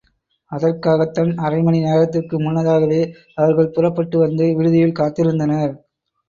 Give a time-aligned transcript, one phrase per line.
[0.51, 3.01] அதற்காகத்தான் அரைமணி நேரத்திற்கு முன்னதாகவே
[3.37, 5.73] அவர்கள் புறப்பட்டு வந்து விடுதியில் காத்திருந்தனர்.